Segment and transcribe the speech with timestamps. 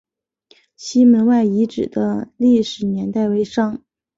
[0.75, 3.83] 西门外遗址的历史年代为商。